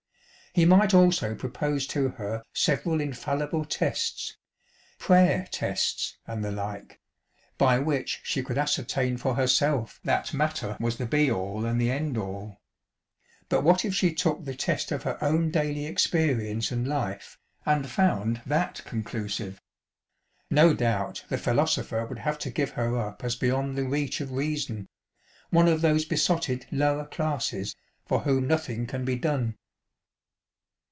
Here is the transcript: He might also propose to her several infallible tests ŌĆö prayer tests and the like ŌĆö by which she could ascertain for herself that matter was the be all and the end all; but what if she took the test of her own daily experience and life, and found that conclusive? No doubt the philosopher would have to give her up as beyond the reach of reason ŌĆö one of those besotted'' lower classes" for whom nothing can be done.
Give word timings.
He 0.53 0.65
might 0.65 0.93
also 0.93 1.33
propose 1.33 1.87
to 1.87 2.09
her 2.09 2.43
several 2.53 2.99
infallible 2.99 3.63
tests 3.63 4.35
ŌĆö 4.59 4.99
prayer 4.99 5.47
tests 5.49 6.17
and 6.27 6.43
the 6.43 6.51
like 6.51 6.99
ŌĆö 6.99 7.57
by 7.57 7.79
which 7.79 8.19
she 8.21 8.43
could 8.43 8.57
ascertain 8.57 9.15
for 9.15 9.35
herself 9.35 10.01
that 10.03 10.33
matter 10.33 10.75
was 10.77 10.97
the 10.97 11.05
be 11.05 11.31
all 11.31 11.63
and 11.63 11.79
the 11.79 11.89
end 11.89 12.17
all; 12.17 12.57
but 13.47 13.63
what 13.63 13.85
if 13.85 13.95
she 13.95 14.13
took 14.13 14.43
the 14.43 14.53
test 14.53 14.91
of 14.91 15.03
her 15.03 15.17
own 15.23 15.51
daily 15.51 15.85
experience 15.85 16.69
and 16.69 16.85
life, 16.85 17.39
and 17.65 17.89
found 17.89 18.41
that 18.45 18.81
conclusive? 18.83 19.61
No 20.49 20.73
doubt 20.73 21.23
the 21.29 21.37
philosopher 21.37 22.05
would 22.05 22.19
have 22.19 22.37
to 22.39 22.49
give 22.49 22.71
her 22.71 22.97
up 22.99 23.23
as 23.23 23.37
beyond 23.37 23.77
the 23.77 23.85
reach 23.87 24.19
of 24.19 24.33
reason 24.33 24.81
ŌĆö 24.81 24.87
one 25.51 25.67
of 25.69 25.79
those 25.79 26.03
besotted'' 26.03 26.65
lower 26.73 27.05
classes" 27.05 27.73
for 28.05 28.19
whom 28.23 28.47
nothing 28.47 28.85
can 28.85 29.05
be 29.05 29.15
done. 29.15 29.55